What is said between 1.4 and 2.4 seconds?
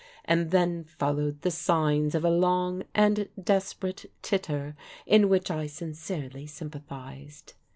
the signs of a